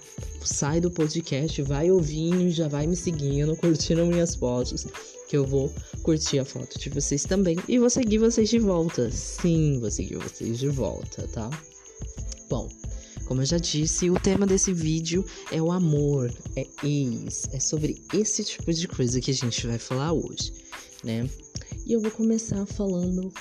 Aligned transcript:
sai 0.42 0.80
do 0.80 0.90
podcast, 0.90 1.60
vai 1.62 1.90
ouvindo, 1.90 2.50
já 2.50 2.68
vai 2.68 2.86
me 2.86 2.96
seguindo, 2.96 3.56
curtindo 3.56 4.06
minhas 4.06 4.34
fotos, 4.34 4.86
que 5.28 5.36
eu 5.36 5.44
vou 5.44 5.72
curtir 6.02 6.38
a 6.38 6.44
foto 6.44 6.78
de 6.78 6.88
vocês 6.88 7.24
também 7.24 7.56
e 7.68 7.78
vou 7.78 7.91
seguir 7.91 8.18
vocês 8.18 8.48
de 8.48 8.58
volta. 8.58 9.10
Sim, 9.10 9.78
vou 9.80 9.91
seguir 9.91 10.16
vocês 10.16 10.58
de 10.58 10.68
volta, 10.68 11.28
tá? 11.28 11.50
Bom, 12.48 12.68
como 13.26 13.42
eu 13.42 13.46
já 13.46 13.58
disse, 13.58 14.08
o 14.08 14.18
tema 14.18 14.46
desse 14.46 14.72
vídeo 14.72 15.24
é 15.50 15.60
o 15.60 15.72
amor, 15.72 16.32
é 16.54 16.64
ex, 16.84 17.48
é 17.52 17.58
sobre 17.58 18.00
esse 18.14 18.44
tipo 18.44 18.72
de 18.72 18.86
coisa 18.86 19.20
que 19.20 19.32
a 19.32 19.34
gente 19.34 19.66
vai 19.66 19.78
falar 19.78 20.12
hoje, 20.12 20.52
né? 21.05 21.28
E 21.86 21.92
eu 21.92 22.00
vou 22.00 22.11
começar 22.11 22.66
falando 22.66 23.33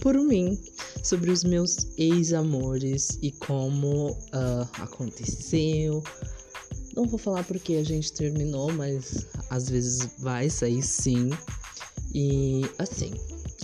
por 0.00 0.14
mim 0.14 0.58
sobre 1.02 1.30
os 1.30 1.42
meus 1.44 1.88
ex-amores 1.96 3.18
e 3.22 3.32
como 3.32 4.10
uh, 4.10 4.68
aconteceu. 4.74 6.02
Não 6.94 7.06
vou 7.06 7.18
falar 7.18 7.44
porque 7.44 7.74
a 7.74 7.84
gente 7.84 8.12
terminou, 8.12 8.72
mas 8.72 9.26
às 9.50 9.68
vezes 9.68 10.08
vai 10.18 10.50
sair 10.50 10.82
sim. 10.82 11.30
E 12.14 12.62
assim, 12.78 13.12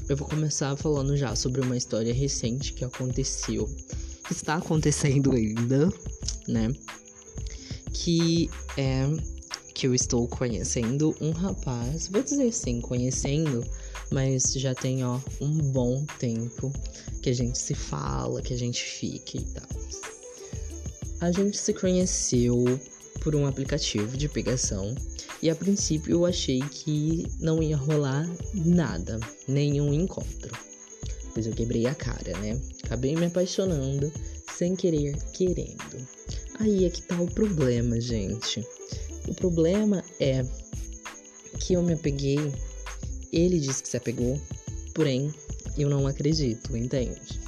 eu 0.08 0.16
vou 0.16 0.28
começar 0.28 0.76
falando 0.76 1.16
já 1.16 1.34
sobre 1.34 1.60
uma 1.60 1.76
história 1.76 2.12
recente 2.12 2.72
que 2.72 2.84
aconteceu, 2.84 3.68
que 4.26 4.32
está 4.32 4.56
acontecendo 4.56 5.32
ainda, 5.32 5.88
né? 6.46 6.72
Que 7.92 8.50
é 8.76 9.06
que 9.74 9.86
eu 9.86 9.94
estou 9.94 10.28
conhecendo 10.28 11.14
um 11.20 11.32
rapaz, 11.32 12.08
vou 12.08 12.22
dizer 12.22 12.48
assim, 12.48 12.80
conhecendo 12.80 13.64
mas 14.10 14.52
já 14.52 14.74
tem, 14.74 15.04
ó, 15.04 15.18
um 15.40 15.58
bom 15.58 16.04
tempo 16.18 16.72
que 17.20 17.30
a 17.30 17.32
gente 17.32 17.58
se 17.58 17.74
fala, 17.74 18.42
que 18.42 18.54
a 18.54 18.56
gente 18.56 18.82
fica 18.82 19.38
e 19.38 19.42
tal. 19.42 19.68
A 21.20 21.32
gente 21.32 21.56
se 21.56 21.72
conheceu 21.72 22.80
por 23.20 23.34
um 23.34 23.46
aplicativo 23.46 24.16
de 24.16 24.28
pegação 24.28 24.94
e 25.42 25.48
a 25.48 25.54
princípio 25.56 26.12
eu 26.12 26.26
achei 26.26 26.60
que 26.60 27.26
não 27.40 27.62
ia 27.62 27.76
rolar 27.76 28.28
nada, 28.52 29.18
nenhum 29.48 29.92
encontro. 29.92 30.56
Pois 31.32 31.46
eu 31.46 31.52
quebrei 31.52 31.86
a 31.86 31.94
cara, 31.94 32.38
né? 32.38 32.60
Acabei 32.84 33.16
me 33.16 33.26
apaixonando 33.26 34.12
sem 34.56 34.76
querer, 34.76 35.16
querendo. 35.32 36.06
Aí 36.60 36.84
é 36.84 36.90
que 36.90 37.02
tá 37.02 37.20
o 37.20 37.26
problema, 37.26 38.00
gente. 38.00 38.64
O 39.34 39.36
problema 39.36 40.04
é 40.20 40.46
que 41.58 41.74
eu 41.74 41.82
me 41.82 41.94
apeguei 41.94 42.38
ele 43.32 43.58
disse 43.58 43.82
que 43.82 43.88
se 43.88 43.96
apegou, 43.96 44.40
porém 44.94 45.34
eu 45.76 45.90
não 45.90 46.06
acredito, 46.06 46.76
entende? 46.76 47.40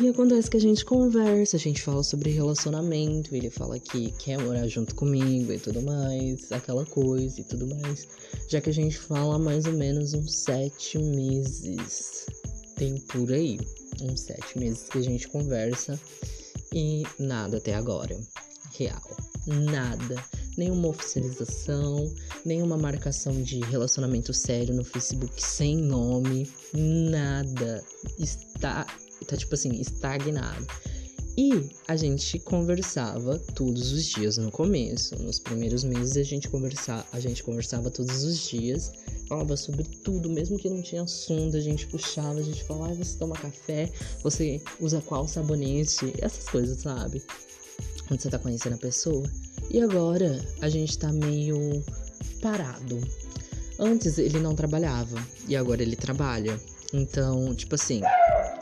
E 0.00 0.08
acontece 0.08 0.50
que 0.50 0.56
a 0.56 0.60
gente 0.60 0.84
conversa, 0.84 1.56
a 1.56 1.60
gente 1.60 1.80
fala 1.80 2.02
sobre 2.02 2.30
relacionamento, 2.30 3.32
ele 3.32 3.48
fala 3.48 3.78
que 3.78 4.10
quer 4.18 4.40
morar 4.40 4.66
junto 4.66 4.92
comigo 4.96 5.52
e 5.52 5.58
tudo 5.60 5.80
mais, 5.82 6.50
aquela 6.50 6.84
coisa 6.84 7.40
e 7.40 7.44
tudo 7.44 7.68
mais. 7.76 8.08
Já 8.48 8.60
que 8.60 8.70
a 8.70 8.74
gente 8.74 8.98
fala 8.98 9.38
mais 9.38 9.66
ou 9.66 9.72
menos 9.72 10.12
uns 10.12 10.34
sete 10.34 10.98
meses. 10.98 12.26
Tem 12.74 12.96
por 13.02 13.30
aí, 13.30 13.60
uns 14.02 14.22
sete 14.22 14.58
meses 14.58 14.88
que 14.88 14.98
a 14.98 15.02
gente 15.02 15.28
conversa 15.28 15.98
e 16.72 17.04
nada 17.20 17.58
até 17.58 17.72
agora. 17.72 18.18
Real. 18.76 19.23
Nada 19.46 20.22
nenhuma 20.56 20.88
oficialização, 20.88 22.12
nenhuma 22.44 22.76
marcação 22.76 23.42
de 23.42 23.60
relacionamento 23.60 24.32
sério 24.32 24.74
no 24.74 24.84
Facebook 24.84 25.42
sem 25.42 25.76
nome, 25.76 26.50
nada. 26.72 27.82
Está, 28.18 28.86
tá 29.26 29.36
tipo 29.36 29.54
assim, 29.54 29.72
estagnado. 29.80 30.66
E 31.36 31.68
a 31.88 31.96
gente 31.96 32.38
conversava 32.38 33.40
todos 33.56 33.90
os 33.90 34.04
dias 34.04 34.38
no 34.38 34.52
começo. 34.52 35.20
Nos 35.20 35.40
primeiros 35.40 35.82
meses 35.82 36.16
a 36.16 36.22
gente 36.22 36.48
conversava, 36.48 37.04
a 37.12 37.18
gente 37.18 37.42
conversava 37.42 37.90
todos 37.90 38.22
os 38.22 38.38
dias, 38.48 38.92
falava 39.28 39.56
sobre 39.56 39.82
tudo, 40.04 40.30
mesmo 40.30 40.56
que 40.56 40.70
não 40.70 40.80
tinha 40.80 41.02
assunto, 41.02 41.56
a 41.56 41.60
gente 41.60 41.88
puxava, 41.88 42.38
a 42.38 42.42
gente 42.42 42.62
falava, 42.62 42.92
ah, 42.92 42.94
você 42.94 43.18
toma 43.18 43.34
café, 43.34 43.90
você 44.22 44.62
usa 44.78 45.00
qual 45.00 45.26
sabonete, 45.26 46.14
essas 46.18 46.48
coisas, 46.48 46.82
sabe? 46.82 47.20
Quando 48.06 48.20
você 48.20 48.30
tá 48.30 48.38
conhecendo 48.38 48.74
a 48.74 48.78
pessoa. 48.78 49.28
E 49.70 49.80
agora 49.80 50.40
a 50.60 50.68
gente 50.68 50.98
tá 50.98 51.12
meio 51.12 51.82
parado. 52.40 53.00
Antes 53.78 54.18
ele 54.18 54.38
não 54.38 54.54
trabalhava 54.54 55.16
e 55.48 55.56
agora 55.56 55.82
ele 55.82 55.96
trabalha. 55.96 56.60
Então, 56.92 57.54
tipo 57.54 57.74
assim, 57.74 58.02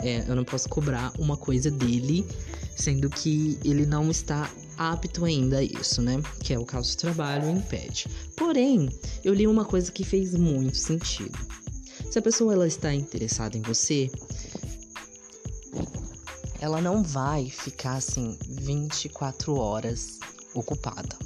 é, 0.01 0.25
eu 0.27 0.35
não 0.35 0.45
posso 0.45 0.69
cobrar 0.69 1.13
uma 1.19 1.37
coisa 1.37 1.71
dele, 1.71 2.27
sendo 2.75 3.11
que 3.11 3.59
ele 3.65 3.85
não 3.85 4.11
está 4.11 4.51
apto 4.79 5.25
ainda 5.25 5.59
a 5.59 5.63
isso, 5.63 6.01
né? 6.01 6.23
Que 6.41 6.55
é 6.55 6.59
o 6.59 6.65
caso 6.65 6.97
do 6.97 6.99
trabalho 6.99 7.51
impede. 7.51 8.07
Porém, 8.37 8.89
eu 9.23 9.35
li 9.35 9.47
uma 9.47 9.65
coisa 9.65 9.93
que 9.93 10.05
fez 10.05 10.35
muito 10.35 10.79
sentido. 10.79 11.39
Se 12.11 12.19
a 12.19 12.23
pessoa 12.23 12.53
ela 12.53 12.67
está 12.67 12.95
interessada 12.95 13.57
em 13.57 13.63
você, 13.63 14.11
ela 16.63 16.81
não 16.81 17.03
vai 17.03 17.51
ficar 17.51 17.95
assim 17.95 18.39
24 18.49 19.57
horas 19.57 20.21
ocupada, 20.55 21.19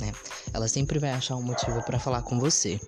né? 0.00 0.12
Ela 0.52 0.66
sempre 0.66 0.98
vai 0.98 1.12
achar 1.12 1.36
um 1.36 1.42
motivo 1.42 1.80
para 1.84 2.00
falar 2.00 2.22
com 2.22 2.40
você. 2.40 2.80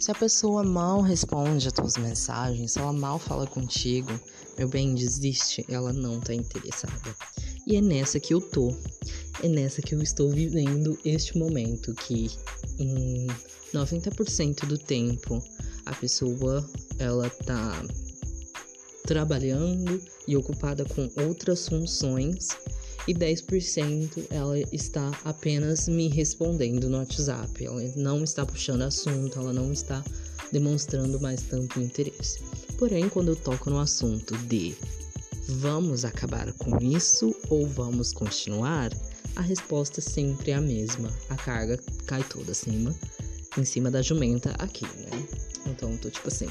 Se 0.00 0.10
a 0.10 0.14
pessoa 0.14 0.64
mal 0.64 1.02
responde 1.02 1.68
as 1.68 1.72
tuas 1.74 1.98
mensagens, 1.98 2.72
se 2.72 2.78
ela 2.78 2.94
mal 2.94 3.18
fala 3.18 3.46
contigo, 3.46 4.08
meu 4.56 4.68
bem, 4.68 4.94
desiste, 4.94 5.66
ela 5.68 5.92
não 5.92 6.18
tá 6.18 6.32
interessada. 6.32 7.14
E 7.66 7.76
é 7.76 7.80
nessa 7.82 8.18
que 8.18 8.32
eu 8.32 8.40
tô. 8.40 8.74
É 9.42 9.48
nessa 9.48 9.82
que 9.82 9.94
eu 9.94 10.00
estou 10.00 10.30
vivendo 10.30 10.98
este 11.04 11.36
momento 11.36 11.92
que 11.92 12.30
em 12.78 13.26
90% 13.74 14.64
do 14.64 14.78
tempo 14.78 15.44
a 15.84 15.94
pessoa 15.94 16.66
ela 16.98 17.28
tá 17.28 17.82
trabalhando 19.08 20.02
e 20.26 20.36
ocupada 20.36 20.84
com 20.84 21.10
outras 21.24 21.66
funções 21.66 22.50
e 23.06 23.14
10% 23.14 24.26
ela 24.28 24.58
está 24.70 25.10
apenas 25.24 25.88
me 25.88 26.08
respondendo 26.08 26.90
no 26.90 26.98
WhatsApp. 26.98 27.64
Ela 27.64 27.80
não 27.96 28.22
está 28.22 28.44
puxando 28.44 28.82
assunto, 28.82 29.38
ela 29.38 29.50
não 29.50 29.72
está 29.72 30.04
demonstrando 30.52 31.18
mais 31.18 31.40
tanto 31.40 31.80
interesse. 31.80 32.40
Porém, 32.76 33.08
quando 33.08 33.28
eu 33.28 33.36
toco 33.36 33.70
no 33.70 33.78
assunto 33.78 34.36
de 34.46 34.76
vamos 35.48 36.04
acabar 36.04 36.52
com 36.52 36.76
isso 36.84 37.34
ou 37.48 37.66
vamos 37.66 38.12
continuar, 38.12 38.92
a 39.36 39.40
resposta 39.40 40.02
sempre 40.02 40.50
é 40.50 40.54
a 40.56 40.60
mesma. 40.60 41.10
A 41.30 41.36
carga 41.36 41.80
cai 42.04 42.22
toda 42.24 42.52
acima, 42.52 42.94
em 43.56 43.64
cima 43.64 43.90
da 43.90 44.02
jumenta 44.02 44.50
aqui, 44.58 44.84
né? 44.84 45.26
Então, 45.64 45.96
tô 45.96 46.10
tipo 46.10 46.28
assim, 46.28 46.48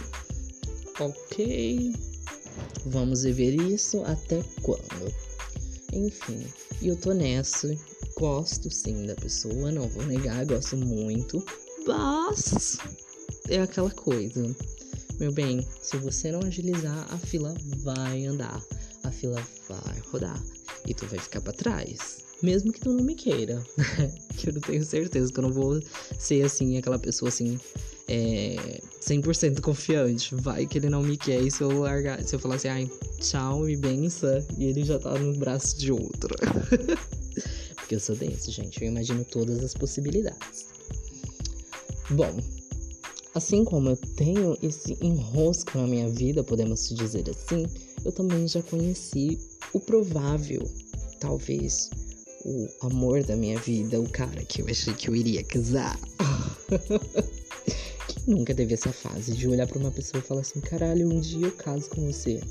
ok, 0.99 1.93
vamos 2.85 3.23
viver 3.23 3.55
isso 3.55 4.03
até 4.05 4.43
quando? 4.61 5.13
Enfim, 5.93 6.45
eu 6.81 6.95
tô 6.95 7.13
nessa 7.13 7.75
gosto 8.17 8.71
sim 8.71 9.05
da 9.05 9.15
pessoa, 9.15 9.71
não 9.71 9.87
vou 9.87 10.03
negar, 10.03 10.43
gosto 10.45 10.75
muito, 10.75 11.43
mas 11.85 12.77
é 13.47 13.61
aquela 13.61 13.91
coisa. 13.91 14.55
Meu 15.19 15.31
bem, 15.31 15.65
se 15.81 15.97
você 15.97 16.31
não 16.31 16.39
agilizar, 16.41 17.07
a 17.13 17.17
fila 17.17 17.55
vai 17.77 18.25
andar, 18.25 18.61
a 19.03 19.11
fila 19.11 19.41
vai 19.69 19.99
rodar 20.11 20.43
e 20.87 20.93
tu 20.93 21.05
vai 21.07 21.19
ficar 21.19 21.41
para 21.41 21.53
trás. 21.53 22.25
Mesmo 22.41 22.71
que 22.71 22.79
tu 22.79 22.91
não 22.91 23.03
me 23.03 23.15
queira, 23.15 23.63
que 24.37 24.49
eu 24.49 24.53
não 24.53 24.61
tenho 24.61 24.83
certeza 24.83 25.31
que 25.31 25.39
eu 25.39 25.43
não 25.43 25.53
vou 25.53 25.79
ser 26.19 26.43
assim, 26.43 26.77
aquela 26.77 26.99
pessoa 26.99 27.29
assim, 27.29 27.59
é, 28.07 28.81
100% 29.01 29.61
confiante. 29.61 30.35
Vai 30.35 30.65
que 30.65 30.77
ele 30.77 30.89
não 30.89 31.03
me 31.03 31.17
quer 31.17 31.41
e 31.41 31.51
se 31.51 31.61
eu 31.61 31.81
largar, 31.81 32.23
se 32.23 32.35
eu 32.35 32.39
falar 32.39 32.55
assim, 32.55 32.69
ai, 32.69 32.91
tchau 33.19 33.69
e 33.69 33.75
benção, 33.75 34.45
e 34.57 34.65
ele 34.65 34.83
já 34.83 34.99
tá 34.99 35.17
no 35.17 35.37
braço 35.37 35.77
de 35.77 35.91
outra. 35.91 36.35
Porque 37.75 37.95
eu 37.95 37.99
sou 37.99 38.15
desse, 38.15 38.51
gente, 38.51 38.81
eu 38.81 38.89
imagino 38.89 39.23
todas 39.25 39.63
as 39.63 39.73
possibilidades. 39.73 40.65
Bom, 42.09 42.37
assim 43.33 43.63
como 43.63 43.89
eu 43.89 43.97
tenho 44.15 44.57
esse 44.61 44.97
enrosco 45.01 45.77
na 45.77 45.87
minha 45.87 46.09
vida, 46.09 46.43
podemos 46.43 46.89
dizer 46.89 47.29
assim, 47.29 47.65
eu 48.03 48.11
também 48.11 48.47
já 48.47 48.61
conheci 48.61 49.39
o 49.73 49.79
provável, 49.79 50.63
talvez, 51.19 51.89
o 52.45 52.67
amor 52.81 53.23
da 53.23 53.35
minha 53.35 53.59
vida, 53.59 53.99
o 53.99 54.09
cara 54.09 54.43
que 54.45 54.61
eu 54.61 54.67
achei 54.67 54.93
que 54.93 55.09
eu 55.09 55.15
iria 55.15 55.43
casar. 55.43 55.99
Nunca 58.27 58.53
teve 58.53 58.73
essa 58.73 58.91
fase 58.91 59.31
de 59.31 59.47
olhar 59.47 59.65
para 59.65 59.79
uma 59.79 59.89
pessoa 59.89 60.21
e 60.21 60.27
falar 60.27 60.41
assim: 60.41 60.59
caralho, 60.59 61.07
um 61.07 61.17
dia 61.17 61.47
eu 61.47 61.51
caso 61.53 61.89
com 61.89 62.11
você? 62.11 62.41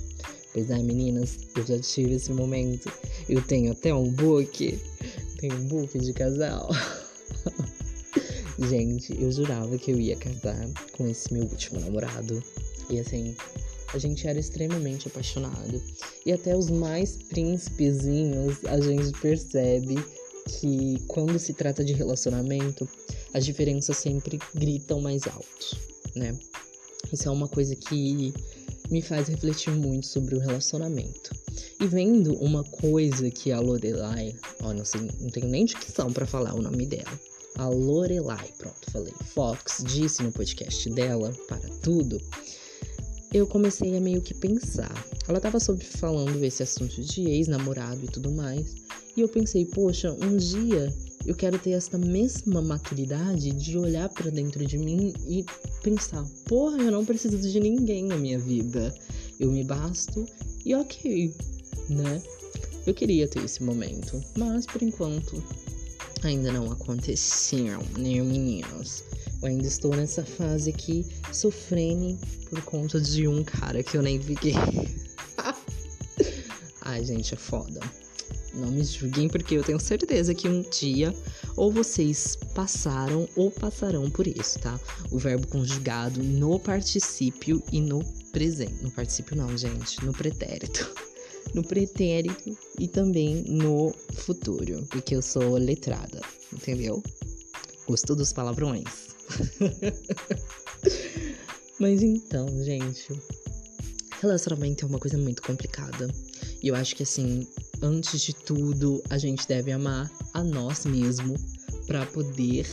Pois 0.54 0.70
é, 0.70 0.78
meninas, 0.78 1.38
eu 1.54 1.66
já 1.66 1.78
tive 1.78 2.14
esse 2.14 2.32
momento. 2.32 2.90
Eu 3.28 3.42
tenho 3.42 3.72
até 3.72 3.94
um 3.94 4.10
book. 4.10 4.80
Tenho 5.38 5.54
um 5.54 5.66
book 5.66 5.98
de 5.98 6.14
casal. 6.14 6.70
Gente, 8.58 9.14
eu 9.20 9.30
jurava 9.30 9.76
que 9.76 9.90
eu 9.90 10.00
ia 10.00 10.16
casar 10.16 10.66
com 10.92 11.06
esse 11.06 11.30
meu 11.30 11.42
último 11.42 11.78
namorado. 11.78 12.42
E 12.88 12.98
assim, 12.98 13.36
a 13.92 13.98
gente 13.98 14.26
era 14.26 14.38
extremamente 14.38 15.08
apaixonado. 15.08 15.82
E 16.24 16.32
até 16.32 16.56
os 16.56 16.70
mais 16.70 17.18
príncipezinhos 17.18 18.64
a 18.64 18.80
gente 18.80 19.12
percebe 19.20 19.96
que 20.46 21.02
quando 21.06 21.38
se 21.38 21.52
trata 21.52 21.84
de 21.84 21.92
relacionamento, 21.92 22.88
as 23.34 23.44
diferenças 23.44 23.96
sempre 23.96 24.38
gritam 24.54 25.00
mais 25.00 25.26
alto, 25.26 25.76
né? 26.14 26.38
Isso 27.12 27.28
é 27.28 27.30
uma 27.30 27.48
coisa 27.48 27.74
que 27.76 28.32
me 28.90 29.02
faz 29.02 29.28
refletir 29.28 29.72
muito 29.72 30.06
sobre 30.06 30.34
o 30.34 30.38
relacionamento. 30.38 31.34
E 31.80 31.86
vendo 31.86 32.34
uma 32.34 32.64
coisa 32.64 33.30
que 33.30 33.52
a 33.52 33.60
Lorelai, 33.60 34.34
ó, 34.62 34.72
não 34.72 34.84
sei, 34.84 35.02
não 35.20 35.28
tenho 35.30 35.48
nem 35.48 35.64
dicção 35.64 36.12
para 36.12 36.26
falar 36.26 36.54
o 36.54 36.62
nome 36.62 36.86
dela. 36.86 37.20
A 37.56 37.68
Lorelai, 37.68 38.52
pronto, 38.58 38.90
falei. 38.90 39.14
Fox 39.34 39.82
disse 39.86 40.22
no 40.22 40.32
podcast 40.32 40.88
dela, 40.90 41.32
para 41.48 41.68
tudo, 41.82 42.20
eu 43.32 43.46
comecei 43.46 43.96
a 43.96 44.00
meio 44.00 44.22
que 44.22 44.34
pensar. 44.34 44.92
Ela 45.28 45.40
tava 45.40 45.58
sobre 45.58 45.84
falando 45.84 46.42
esse 46.44 46.62
assunto 46.62 47.02
de 47.02 47.28
ex-namorado 47.28 48.04
e 48.04 48.08
tudo 48.08 48.30
mais. 48.30 48.74
E 49.16 49.22
eu 49.22 49.28
pensei, 49.28 49.64
poxa, 49.64 50.12
um 50.12 50.36
dia 50.36 50.92
eu 51.24 51.34
quero 51.34 51.58
ter 51.58 51.70
essa 51.70 51.98
mesma 51.98 52.60
maturidade 52.62 53.50
de 53.50 53.78
olhar 53.78 54.08
para 54.10 54.30
dentro 54.30 54.64
de 54.64 54.78
mim 54.78 55.12
e 55.26 55.44
pensar, 55.82 56.24
porra, 56.44 56.78
eu 56.78 56.92
não 56.92 57.04
preciso 57.04 57.38
de 57.38 57.58
ninguém 57.58 58.04
na 58.04 58.16
minha 58.16 58.38
vida. 58.38 58.94
Eu 59.40 59.50
me 59.50 59.64
basto 59.64 60.24
e 60.64 60.74
ok, 60.74 61.34
né? 61.88 62.22
Eu 62.86 62.94
queria 62.94 63.26
ter 63.26 63.44
esse 63.44 63.62
momento, 63.62 64.22
mas 64.38 64.66
por 64.66 64.82
enquanto 64.82 65.42
ainda 66.22 66.52
não 66.52 66.70
aconteceu, 66.70 67.78
né, 67.98 68.22
meninos? 68.22 69.02
Eu 69.42 69.48
ainda 69.48 69.66
estou 69.66 69.96
nessa 69.96 70.24
fase 70.24 70.70
aqui, 70.70 71.04
sofrendo 71.32 72.18
por 72.48 72.62
conta 72.62 73.00
de 73.00 73.26
um 73.26 73.42
cara 73.42 73.82
que 73.82 73.96
eu 73.96 74.02
nem 74.02 74.20
fiquei. 74.20 74.54
Ai, 76.82 77.04
gente, 77.04 77.34
é 77.34 77.36
foda. 77.36 77.80
Não 78.54 78.70
me 78.70 78.82
julguem, 78.82 79.28
porque 79.28 79.54
eu 79.54 79.62
tenho 79.62 79.78
certeza 79.78 80.34
que 80.34 80.48
um 80.48 80.62
dia 80.62 81.14
ou 81.56 81.70
vocês 81.70 82.36
passaram 82.54 83.28
ou 83.36 83.50
passarão 83.50 84.10
por 84.10 84.26
isso, 84.26 84.58
tá? 84.58 84.80
O 85.10 85.18
verbo 85.18 85.46
conjugado 85.48 86.22
no 86.22 86.58
particípio 86.58 87.62
e 87.70 87.80
no 87.80 88.02
presente. 88.32 88.82
No 88.82 88.90
particípio, 88.90 89.36
não, 89.36 89.56
gente, 89.56 90.04
no 90.04 90.12
pretérito. 90.12 90.94
No 91.54 91.62
pretérito 91.62 92.58
e 92.78 92.88
também 92.88 93.44
no 93.46 93.94
futuro, 94.14 94.84
porque 94.90 95.14
eu 95.14 95.22
sou 95.22 95.56
letrada, 95.56 96.20
entendeu? 96.52 97.00
Gostou 97.86 98.16
dos 98.16 98.32
palavrões? 98.32 99.14
Mas 101.78 102.02
então, 102.02 102.48
gente, 102.64 103.08
relacionamento 104.20 104.84
é 104.84 104.88
uma 104.88 104.98
coisa 104.98 105.16
muito 105.16 105.40
complicada. 105.40 106.12
E 106.62 106.68
eu 106.68 106.74
acho 106.74 106.96
que 106.96 107.04
assim, 107.04 107.46
antes 107.82 108.20
de 108.20 108.34
tudo, 108.34 109.02
a 109.10 109.18
gente 109.18 109.46
deve 109.46 109.72
amar 109.72 110.10
a 110.34 110.42
nós 110.42 110.84
mesmo 110.84 111.34
para 111.86 112.04
poder, 112.06 112.66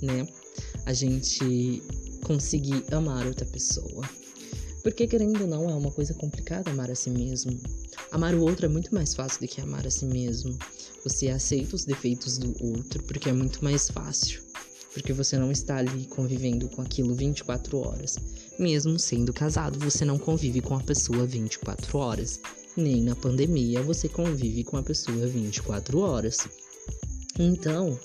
né, 0.00 0.26
a 0.86 0.92
gente 0.92 1.82
conseguir 2.24 2.84
amar 2.92 3.26
outra 3.26 3.46
pessoa. 3.46 4.08
Porque 4.82 5.06
querendo 5.06 5.42
ou 5.42 5.46
não, 5.46 5.70
é 5.70 5.74
uma 5.74 5.92
coisa 5.92 6.12
complicada 6.14 6.70
amar 6.70 6.90
a 6.90 6.94
si 6.94 7.10
mesmo. 7.10 7.58
Amar 8.10 8.34
o 8.34 8.42
outro 8.42 8.66
é 8.66 8.68
muito 8.68 8.92
mais 8.94 9.14
fácil 9.14 9.40
do 9.40 9.48
que 9.48 9.60
amar 9.60 9.86
a 9.86 9.90
si 9.90 10.04
mesmo. 10.04 10.58
Você 11.04 11.28
aceita 11.28 11.76
os 11.76 11.84
defeitos 11.84 12.36
do 12.38 12.54
outro 12.64 13.02
porque 13.04 13.28
é 13.28 13.32
muito 13.32 13.62
mais 13.62 13.88
fácil 13.88 14.42
porque 14.92 15.12
você 15.12 15.38
não 15.38 15.50
está 15.50 15.78
ali 15.78 16.06
convivendo 16.06 16.68
com 16.68 16.82
aquilo 16.82 17.14
24 17.14 17.78
horas. 17.78 18.18
Mesmo 18.58 18.98
sendo 18.98 19.32
casado, 19.32 19.78
você 19.78 20.04
não 20.04 20.18
convive 20.18 20.60
com 20.60 20.74
a 20.74 20.80
pessoa 20.80 21.26
24 21.26 21.98
horas. 21.98 22.40
Nem 22.76 23.02
na 23.02 23.14
pandemia 23.14 23.82
você 23.82 24.08
convive 24.08 24.64
com 24.64 24.76
a 24.76 24.82
pessoa 24.82 25.26
24 25.26 25.98
horas. 25.98 26.48
Então, 27.38 27.98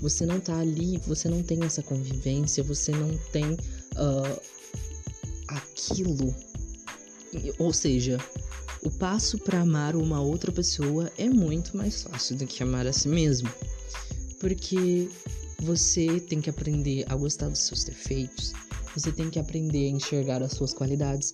você 0.00 0.26
não 0.26 0.40
tá 0.40 0.58
ali, 0.58 0.98
você 1.06 1.28
não 1.28 1.42
tem 1.42 1.62
essa 1.64 1.82
convivência, 1.82 2.62
você 2.62 2.92
não 2.92 3.16
tem 3.30 3.52
uh, 3.52 4.42
aquilo. 5.48 6.34
Ou 7.58 7.72
seja, 7.72 8.18
o 8.82 8.90
passo 8.90 9.38
para 9.38 9.60
amar 9.60 9.94
uma 9.94 10.20
outra 10.20 10.50
pessoa 10.50 11.10
é 11.16 11.28
muito 11.28 11.76
mais 11.76 12.02
fácil 12.02 12.36
do 12.36 12.46
que 12.46 12.62
amar 12.62 12.86
a 12.86 12.92
si 12.92 13.08
mesmo. 13.08 13.48
Porque 14.40 15.08
você 15.60 16.18
tem 16.18 16.40
que 16.40 16.50
aprender 16.50 17.04
a 17.08 17.14
gostar 17.14 17.48
dos 17.48 17.60
seus 17.60 17.84
defeitos. 17.84 18.52
Você 18.96 19.12
tem 19.12 19.30
que 19.30 19.38
aprender 19.38 19.86
a 19.86 19.90
enxergar 19.90 20.42
as 20.42 20.52
suas 20.52 20.74
qualidades. 20.74 21.30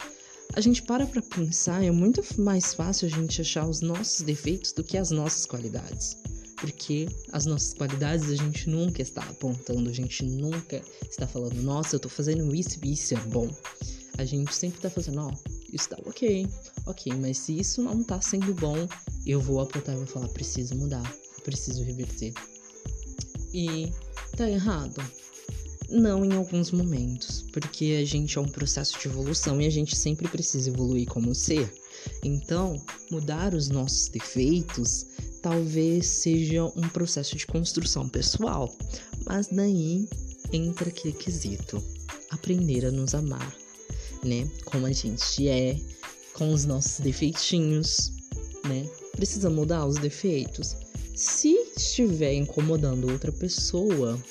A 0.54 0.60
gente 0.60 0.82
para 0.82 1.06
pra 1.06 1.22
pensar, 1.22 1.84
é 1.84 1.90
muito 1.90 2.22
mais 2.40 2.74
fácil 2.74 3.06
a 3.06 3.10
gente 3.10 3.40
achar 3.40 3.68
os 3.68 3.80
nossos 3.80 4.22
defeitos 4.22 4.72
do 4.72 4.82
que 4.82 4.96
as 4.96 5.10
nossas 5.10 5.46
qualidades. 5.46 6.16
Porque 6.60 7.06
as 7.32 7.46
nossas 7.46 7.74
qualidades 7.74 8.28
a 8.30 8.34
gente 8.34 8.68
nunca 8.68 9.00
está 9.00 9.22
apontando, 9.22 9.88
a 9.88 9.92
gente 9.92 10.24
nunca 10.24 10.82
está 11.08 11.26
falando, 11.26 11.62
nossa, 11.62 11.94
eu 11.94 12.00
tô 12.00 12.08
fazendo 12.08 12.52
isso 12.54 12.78
e 12.82 12.92
isso 12.92 13.14
é 13.14 13.20
bom. 13.20 13.48
A 14.16 14.24
gente 14.24 14.52
sempre 14.52 14.80
tá 14.80 14.90
fazendo, 14.90 15.20
ó, 15.20 15.30
oh, 15.30 15.50
isso 15.72 15.88
tá 15.88 15.98
ok, 16.04 16.48
ok, 16.86 17.12
mas 17.14 17.38
se 17.38 17.56
isso 17.56 17.80
não 17.80 18.02
tá 18.02 18.20
sendo 18.20 18.52
bom, 18.54 18.88
eu 19.24 19.40
vou 19.40 19.60
apontar 19.60 19.94
e 19.94 19.98
vou 19.98 20.06
falar, 20.06 20.28
preciso 20.28 20.74
mudar, 20.74 21.14
preciso 21.44 21.84
reverter. 21.84 22.32
E 23.54 23.92
Tá 24.38 24.48
errado? 24.48 25.02
Não 25.88 26.22
em 26.24 26.34
alguns 26.34 26.70
momentos, 26.70 27.44
porque 27.52 27.98
a 28.00 28.04
gente 28.04 28.36
é 28.36 28.40
um 28.40 28.48
processo 28.48 28.98
de 28.98 29.08
evolução 29.08 29.60
e 29.60 29.66
a 29.66 29.70
gente 29.70 29.96
sempre 29.96 30.28
precisa 30.28 30.68
evoluir 30.68 31.06
como 31.08 31.34
ser. 31.34 31.72
Então, 32.22 32.80
mudar 33.10 33.54
os 33.54 33.68
nossos 33.68 34.08
defeitos 34.08 35.06
talvez 35.40 36.06
seja 36.06 36.64
um 36.64 36.88
processo 36.90 37.36
de 37.36 37.46
construção 37.46 38.08
pessoal, 38.08 38.74
mas 39.26 39.48
daí 39.48 40.06
entra 40.52 40.88
aquele 40.88 41.14
quesito: 41.14 41.82
aprender 42.30 42.84
a 42.84 42.90
nos 42.90 43.14
amar, 43.14 43.54
né? 44.22 44.48
Como 44.66 44.84
a 44.84 44.92
gente 44.92 45.48
é, 45.48 45.78
com 46.34 46.52
os 46.52 46.64
nossos 46.66 47.00
defeitinhos, 47.00 48.12
né? 48.64 48.86
Precisa 49.12 49.48
mudar 49.48 49.86
os 49.86 49.96
defeitos? 49.96 50.76
Se 51.14 51.52
estiver 51.76 52.34
incomodando 52.34 53.10
outra 53.10 53.32
pessoa 53.32 54.22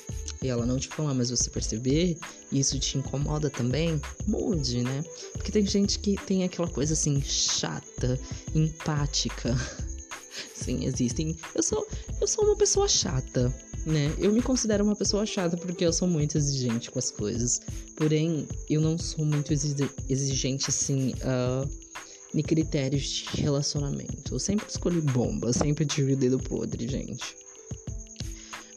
e 0.41 0.47
ela 0.47 0.65
não 0.65 0.77
te 0.77 0.87
falar, 0.87 1.13
mas 1.13 1.29
você 1.29 1.49
perceber, 1.49 2.17
e 2.51 2.59
isso 2.59 2.79
te 2.79 2.97
incomoda 2.97 3.49
também, 3.49 3.99
mude, 4.25 4.83
né? 4.83 5.03
Porque 5.33 5.51
tem 5.51 5.65
gente 5.65 5.99
que 5.99 6.15
tem 6.25 6.43
aquela 6.43 6.67
coisa 6.67 6.93
assim, 6.93 7.21
chata, 7.21 8.19
empática. 8.53 9.55
Sim, 10.53 10.85
existem. 10.85 11.35
Eu 11.55 11.63
sou, 11.63 11.87
eu 12.21 12.27
sou 12.27 12.45
uma 12.45 12.55
pessoa 12.55 12.87
chata, 12.87 13.53
né? 13.85 14.13
Eu 14.19 14.31
me 14.31 14.41
considero 14.41 14.83
uma 14.83 14.95
pessoa 14.95 15.25
chata 15.25 15.57
porque 15.57 15.85
eu 15.85 15.93
sou 15.93 16.07
muito 16.07 16.37
exigente 16.37 16.91
com 16.91 16.99
as 16.99 17.09
coisas. 17.09 17.61
Porém, 17.95 18.47
eu 18.69 18.81
não 18.81 18.97
sou 18.97 19.25
muito 19.25 19.51
exigente 19.53 20.69
assim. 20.69 21.13
Uh, 21.13 21.87
em 22.33 22.41
critérios 22.41 23.03
de 23.03 23.41
relacionamento. 23.41 24.35
Eu 24.35 24.39
sempre 24.39 24.67
escolhi 24.67 25.01
bomba, 25.01 25.53
sempre 25.53 25.85
tive 25.85 26.13
o 26.13 26.17
dedo 26.17 26.37
podre, 26.37 26.87
gente. 26.87 27.35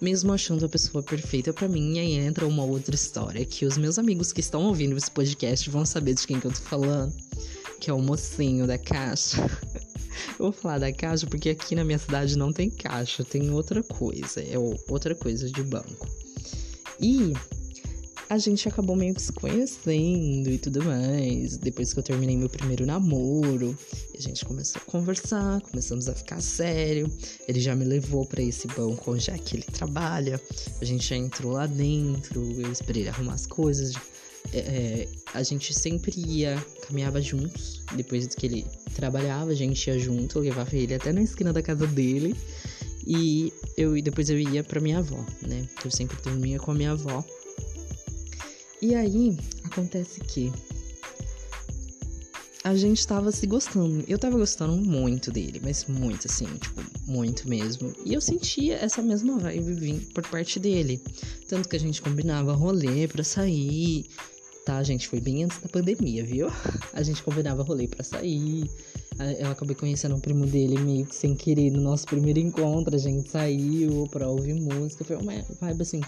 Mesmo 0.00 0.33
achando 0.33 0.64
a 0.64 0.69
pessoa 0.69 1.02
perfeita 1.02 1.52
para 1.52 1.69
mim, 1.69 1.99
aí 1.99 2.14
entra 2.14 2.47
uma 2.47 2.64
outra 2.64 2.95
história 2.95 3.45
que 3.45 3.66
os 3.66 3.76
meus 3.76 3.99
amigos 3.99 4.33
que 4.33 4.40
estão 4.40 4.64
ouvindo 4.64 4.97
esse 4.97 5.11
podcast 5.11 5.69
vão 5.69 5.85
saber 5.85 6.14
de 6.14 6.26
quem 6.26 6.40
que 6.40 6.47
eu 6.47 6.52
tô 6.52 6.61
falando, 6.61 7.12
que 7.80 7.90
é 7.90 7.92
o 7.92 8.00
mocinho 8.00 8.66
da 8.66 8.78
caixa. 8.78 9.42
eu 10.38 10.47
vou 10.47 10.52
falar 10.52 10.78
da 10.78 10.92
caixa 10.92 11.26
porque 11.26 11.50
aqui 11.50 11.75
na 11.75 11.85
minha 11.85 11.99
cidade 11.99 12.37
não 12.37 12.52
tem 12.52 12.71
caixa, 12.71 13.25
tem 13.25 13.50
outra 13.50 13.83
coisa, 13.83 14.40
é 14.40 14.59
outra 14.88 15.14
coisa 15.14 15.50
de 15.50 15.62
banco. 15.62 16.09
E 17.00 17.33
a 18.30 18.38
gente 18.38 18.68
acabou 18.68 18.94
meio 18.94 19.12
que 19.12 19.20
se 19.20 19.32
conhecendo 19.32 20.49
e 20.49 20.56
tudo 20.56 20.84
mais. 20.84 21.56
Depois 21.56 21.92
que 21.92 21.99
eu 21.99 22.02
terminei 22.02 22.37
meu 22.37 22.49
primeiro 22.49 22.87
namoro, 22.87 23.76
a 24.16 24.22
gente 24.22 24.44
começou 24.44 24.80
a 24.80 24.84
conversar, 24.88 25.60
começamos 25.62 26.08
a 26.08 26.14
ficar 26.14 26.40
sério. 26.40 27.10
Ele 27.49 27.58
já 27.58 27.75
me 27.75 27.84
levou 27.84 28.25
para 28.25 28.40
esse 28.40 28.68
banco 28.68 29.12
onde 29.12 29.28
é 29.32 29.37
que 29.37 29.56
ele 29.56 29.64
trabalha. 29.64 30.40
A 30.80 30.84
gente 30.84 31.08
já 31.08 31.16
entrou 31.16 31.54
lá 31.54 31.66
dentro, 31.66 32.40
eu 32.40 32.70
esperei 32.70 33.02
ele 33.02 33.08
arrumar 33.08 33.34
as 33.34 33.46
coisas. 33.46 33.96
É, 34.52 34.58
é 34.58 35.08
a 35.34 35.42
gente 35.42 35.75
sempre 35.75 36.12
ia, 36.16 36.64
caminhava 36.87 37.20
juntos. 37.20 37.82
Depois 37.96 38.28
que 38.28 38.46
ele 38.46 38.64
trabalhava, 38.94 39.50
a 39.50 39.56
gente 39.56 39.84
ia 39.88 39.99
junto, 39.99 40.38
eu 40.38 40.42
levava 40.42 40.76
ele 40.76 40.94
até 40.94 41.12
na 41.12 41.20
esquina 41.20 41.52
da 41.52 41.62
casa 41.62 41.84
dele. 41.84 42.37
E 43.04 43.52
eu 43.76 44.00
depois 44.00 44.30
eu 44.30 44.38
ia 44.38 44.62
para 44.62 44.80
minha 44.80 44.99
avó, 44.99 45.25
né? 45.42 45.68
Eu 45.84 45.90
sempre 45.90 46.16
dormia 46.22 46.60
com 46.60 46.70
a 46.70 46.75
minha 46.75 46.92
avó. 46.92 47.25
E 48.82 48.94
aí, 48.94 49.37
acontece 49.64 50.20
que 50.20 50.50
a 52.64 52.75
gente 52.75 53.06
tava 53.06 53.30
se 53.30 53.46
gostando. 53.46 54.04
Eu 54.08 54.18
tava 54.18 54.38
gostando 54.38 54.76
muito 54.76 55.30
dele, 55.30 55.60
mas 55.62 55.84
muito 55.87 56.26
assim, 56.26 56.46
tipo, 56.46 56.82
muito 57.06 57.49
mesmo. 57.49 57.92
E 58.04 58.14
eu 58.14 58.20
sentia 58.20 58.76
essa 58.76 59.02
mesma 59.02 59.38
vibe 59.38 59.75
vir 59.75 60.00
por 60.14 60.26
parte 60.28 60.58
dele. 60.58 61.00
Tanto 61.49 61.68
que 61.68 61.76
a 61.76 61.80
gente 61.80 62.00
combinava 62.00 62.54
rolê 62.54 63.06
pra 63.06 63.25
sair. 63.25 64.06
Tá, 64.64 64.82
gente? 64.82 65.08
Foi 65.08 65.20
bem 65.20 65.44
antes 65.44 65.58
da 65.58 65.68
pandemia, 65.68 66.25
viu? 66.25 66.49
A 66.92 67.02
gente 67.02 67.22
combinava 67.22 67.62
rolê 67.62 67.88
pra 67.88 68.04
sair. 68.04 68.70
Eu 69.38 69.50
acabei 69.50 69.75
conhecendo 69.75 70.14
o 70.14 70.20
primo 70.20 70.46
dele 70.46 70.78
meio 70.78 71.06
que 71.06 71.14
sem 71.14 71.34
querer 71.34 71.70
no 71.70 71.80
nosso 71.80 72.06
primeiro 72.06 72.38
encontro. 72.38 72.94
A 72.94 72.99
gente 72.99 73.30
saiu 73.30 74.06
pra 74.10 74.28
ouvir 74.28 74.54
música. 74.54 75.02
Foi 75.02 75.16
uma 75.16 75.32
vibe 75.60 75.82
assim 75.82 76.00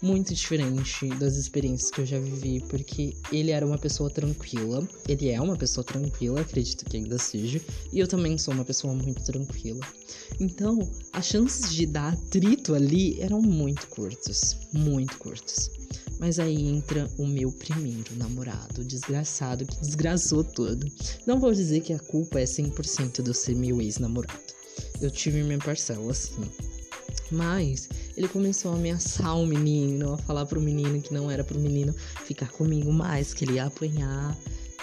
muito 0.00 0.32
diferente 0.32 1.08
das 1.18 1.36
experiências 1.36 1.90
que 1.90 2.00
eu 2.00 2.06
já 2.06 2.18
vivi, 2.18 2.60
porque 2.68 3.16
ele 3.32 3.50
era 3.50 3.66
uma 3.66 3.78
pessoa 3.78 4.08
tranquila, 4.08 4.86
ele 5.08 5.28
é 5.28 5.40
uma 5.40 5.56
pessoa 5.56 5.84
tranquila, 5.84 6.40
acredito 6.40 6.84
que 6.84 6.96
ainda 6.96 7.18
seja, 7.18 7.60
e 7.92 7.98
eu 7.98 8.06
também 8.06 8.38
sou 8.38 8.54
uma 8.54 8.64
pessoa 8.64 8.94
muito 8.94 9.22
tranquila. 9.24 9.80
Então, 10.38 10.88
as 11.12 11.26
chances 11.26 11.74
de 11.74 11.86
dar 11.86 12.12
atrito 12.12 12.74
ali 12.74 13.20
eram 13.20 13.42
muito 13.42 13.86
curtas, 13.88 14.56
muito 14.72 15.18
curtas. 15.18 15.70
Mas 16.18 16.38
aí 16.38 16.66
entra 16.66 17.08
o 17.16 17.26
meu 17.26 17.52
primeiro 17.52 18.14
namorado, 18.16 18.84
desgraçado, 18.84 19.64
que 19.64 19.80
desgraçou 19.80 20.42
tudo. 20.42 20.90
Não 21.26 21.38
vou 21.38 21.52
dizer 21.52 21.80
que 21.80 21.92
a 21.92 21.98
culpa 21.98 22.40
é 22.40 22.44
100% 22.44 23.22
do 23.22 23.32
ser 23.32 23.54
meu 23.54 23.80
ex-namorado. 23.80 24.58
Eu 25.00 25.10
tive 25.10 25.42
minha 25.42 25.58
parcela, 25.58 26.10
assim. 26.10 26.42
Mas 27.30 27.88
ele 28.16 28.28
começou 28.28 28.72
a 28.72 28.74
ameaçar 28.74 29.36
o 29.38 29.46
menino, 29.46 30.14
a 30.14 30.18
falar 30.18 30.46
pro 30.46 30.60
menino 30.60 31.00
que 31.00 31.12
não 31.12 31.30
era 31.30 31.44
pro 31.44 31.58
menino 31.58 31.94
ficar 32.24 32.50
comigo 32.50 32.92
mais, 32.92 33.34
que 33.34 33.44
ele 33.44 33.54
ia 33.54 33.66
apanhar. 33.66 34.36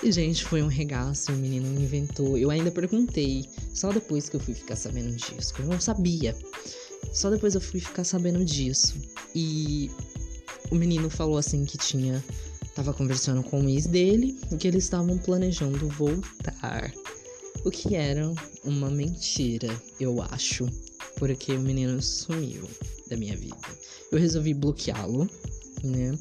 E, 0.04 0.12
gente, 0.12 0.44
foi 0.44 0.62
um 0.62 0.68
regaço, 0.68 1.32
o 1.32 1.36
menino 1.36 1.68
inventou. 1.80 2.38
Eu 2.38 2.52
ainda 2.52 2.70
perguntei, 2.70 3.46
só 3.74 3.92
depois 3.92 4.30
que 4.30 4.36
eu 4.36 4.40
fui 4.40 4.54
ficar 4.54 4.76
sabendo 4.76 5.16
disso, 5.16 5.54
eu 5.58 5.66
não 5.66 5.80
sabia. 5.80 6.36
Só 7.14 7.30
depois 7.30 7.56
eu 7.56 7.62
fui 7.62 7.80
ficar 7.80 8.04
sabendo 8.04 8.44
disso. 8.44 8.96
E 9.34 9.90
o 10.70 10.76
menino 10.76 11.10
falou 11.10 11.38
assim 11.38 11.66
que 11.66 11.78
tinha. 11.78 12.24
Tava 12.76 12.94
conversando 12.94 13.42
com 13.42 13.62
o 13.64 13.70
ex 13.70 13.86
dele 13.86 14.38
e 14.52 14.58
que 14.58 14.68
eles 14.68 14.84
estavam 14.84 15.18
planejando 15.18 15.88
voltar. 15.90 16.94
O 17.64 17.72
que 17.72 17.96
era 17.96 18.34
uma 18.66 18.90
mentira, 18.90 19.70
eu 19.98 20.22
acho. 20.22 20.68
Porque 21.18 21.54
o 21.54 21.60
menino 21.60 22.02
sumiu 22.02 22.68
da 23.10 23.16
minha 23.16 23.36
vida. 23.36 23.56
Eu 24.12 24.20
resolvi 24.20 24.54
bloqueá-lo, 24.54 25.30
né? 25.84 26.18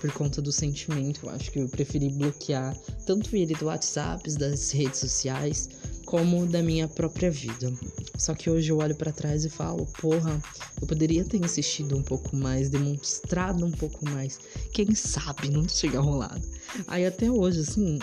Por 0.00 0.12
conta 0.12 0.40
do 0.40 0.52
sentimento, 0.52 1.26
eu 1.26 1.30
acho 1.30 1.50
que 1.50 1.58
eu 1.58 1.68
preferi 1.68 2.08
bloquear 2.10 2.76
tanto 3.04 3.34
ele 3.34 3.54
do 3.54 3.66
WhatsApp, 3.66 4.30
das 4.34 4.70
redes 4.70 5.00
sociais, 5.00 5.68
como 6.04 6.46
da 6.46 6.62
minha 6.62 6.88
própria 6.88 7.30
vida. 7.30 7.72
Só 8.16 8.34
que 8.34 8.48
hoje 8.48 8.70
eu 8.70 8.78
olho 8.78 8.94
para 8.94 9.12
trás 9.12 9.44
e 9.44 9.50
falo, 9.50 9.86
porra, 10.00 10.40
eu 10.80 10.86
poderia 10.86 11.24
ter 11.24 11.36
insistido 11.36 11.96
um 11.96 12.02
pouco 12.02 12.34
mais, 12.34 12.70
demonstrado 12.70 13.64
um 13.66 13.70
pouco 13.70 14.08
mais. 14.08 14.38
Quem 14.72 14.94
sabe 14.94 15.50
não 15.50 15.66
tinha 15.66 16.00
rolado. 16.00 16.46
Aí 16.86 17.04
até 17.04 17.30
hoje, 17.30 17.60
assim, 17.60 17.98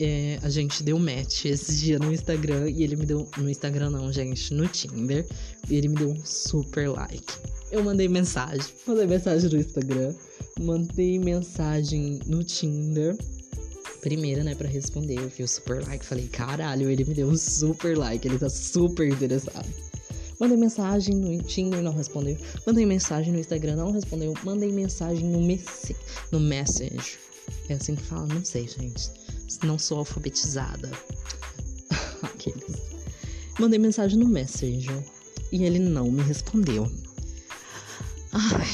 é, 0.00 0.38
a 0.42 0.50
gente 0.50 0.82
deu 0.82 0.98
match 0.98 1.46
esse 1.46 1.76
dia 1.76 1.98
no 1.98 2.12
Instagram 2.12 2.68
e 2.68 2.82
ele 2.82 2.96
me 2.96 3.06
deu. 3.06 3.28
No 3.36 3.48
Instagram 3.48 3.90
não, 3.90 4.12
gente, 4.12 4.52
no 4.52 4.66
Tinder. 4.68 5.26
E 5.68 5.76
ele 5.76 5.88
me 5.88 5.96
deu 5.96 6.10
um 6.10 6.24
super 6.24 6.88
like. 6.88 7.34
Eu 7.70 7.82
mandei 7.82 8.08
mensagem. 8.08 8.66
Mandei 8.86 9.06
mensagem 9.06 9.50
no 9.50 9.58
Instagram. 9.58 10.14
Mandei 10.60 11.18
mensagem 11.18 12.20
no 12.26 12.44
Tinder. 12.44 13.16
Primeira, 14.00 14.44
né, 14.44 14.54
pra 14.54 14.68
responder. 14.68 15.18
Eu 15.18 15.28
vi 15.28 15.42
o 15.42 15.48
super 15.48 15.82
like. 15.86 16.04
Falei, 16.04 16.28
caralho, 16.28 16.90
ele 16.90 17.04
me 17.04 17.14
deu 17.14 17.28
um 17.28 17.36
super 17.36 17.96
like. 17.96 18.26
Ele 18.26 18.38
tá 18.38 18.48
super 18.48 19.08
interessado. 19.08 19.68
Mandei 20.38 20.56
mensagem 20.56 21.14
no 21.14 21.42
Tinder, 21.42 21.82
não 21.82 21.94
respondeu. 21.94 22.36
Mandei 22.66 22.84
mensagem 22.84 23.32
no 23.32 23.38
Instagram, 23.38 23.76
não 23.76 23.90
respondeu. 23.90 24.34
Mandei 24.44 24.70
mensagem 24.70 25.24
no, 25.24 25.40
mess 25.40 25.92
no 26.30 26.38
Message. 26.38 27.18
É 27.68 27.74
assim 27.74 27.94
que 27.94 28.02
fala? 28.02 28.26
Não 28.26 28.44
sei, 28.44 28.68
gente 28.68 29.25
não 29.62 29.78
sou 29.78 29.98
alfabetizada. 29.98 30.90
Aqueles. 32.22 32.82
Mandei 33.58 33.78
mensagem 33.78 34.18
no 34.18 34.28
Messenger 34.28 35.02
e 35.52 35.64
ele 35.64 35.78
não 35.78 36.10
me 36.10 36.22
respondeu. 36.22 36.90
Ai, 38.32 38.68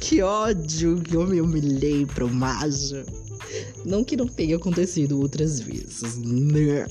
que 0.00 0.20
ódio 0.22 1.00
que 1.00 1.16
eu 1.16 1.26
me 1.26 1.40
humilhei 1.40 2.04
pro 2.04 2.28
Majo. 2.28 3.04
Não 3.84 4.04
que 4.04 4.16
não 4.16 4.26
tenha 4.26 4.56
acontecido 4.56 5.20
outras 5.20 5.60
vezes, 5.60 6.16
né? 6.18 6.86